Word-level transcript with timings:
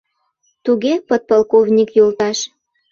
—Туге, 0.63 0.93
подполковник 1.07 1.89
йолташ. 1.97 2.37